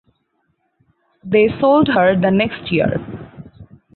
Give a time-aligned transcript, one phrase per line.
[1.23, 2.95] They sold her the next year.